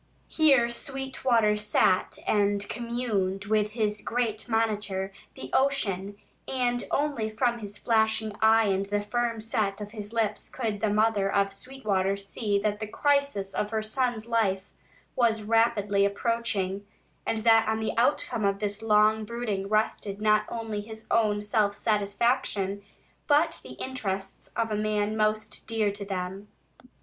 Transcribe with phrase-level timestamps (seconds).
[0.29, 7.77] Here Sweetwater sat and communed with his great monitor, the ocean, and only from his
[7.77, 12.57] flashing eye and the firm set of his lips could the mother of Sweetwater see
[12.63, 14.71] that the crisis of her son's life
[15.15, 16.83] was rapidly approaching,
[17.23, 21.75] and that on the outcome of this long brooding rested not only his own self
[21.75, 22.81] satisfaction,
[23.27, 26.47] but the interests of the man most dear to them.